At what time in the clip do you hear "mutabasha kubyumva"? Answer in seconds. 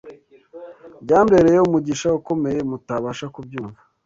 2.69-3.81